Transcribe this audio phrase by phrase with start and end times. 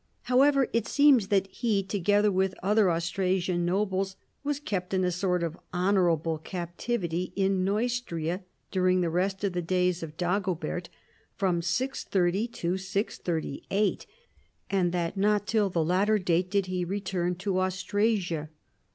[0.23, 5.43] However, it seems that he, together with other Austrasian nobles, was kept in a sort
[5.43, 8.41] of honorable captivity in Kcustria
[8.71, 10.89] during the rest of the days of Dagobert
[11.35, 14.07] (from 630 to 638),
[14.71, 18.49] and that not till the latter date did he return to Austrasia.